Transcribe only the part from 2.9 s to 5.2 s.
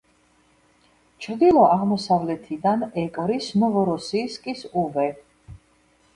ეკვრის ნოვოროსიისკის უბე.